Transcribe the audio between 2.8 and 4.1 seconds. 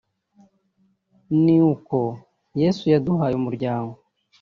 yaduhaye umuryango